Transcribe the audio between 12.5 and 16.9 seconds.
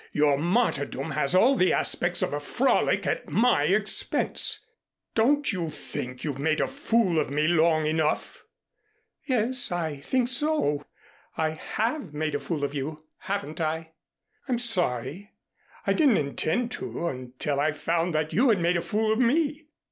of you, haven't I? I'm sorry. I didn't intend